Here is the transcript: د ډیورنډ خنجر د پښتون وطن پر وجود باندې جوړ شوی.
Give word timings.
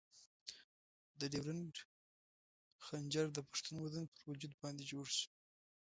د 1.19 1.21
ډیورنډ 1.33 1.75
خنجر 2.85 3.25
د 3.33 3.39
پښتون 3.49 3.75
وطن 3.79 4.03
پر 4.13 4.21
وجود 4.29 4.53
باندې 4.61 4.83
جوړ 4.91 5.05
شوی. 5.17 5.33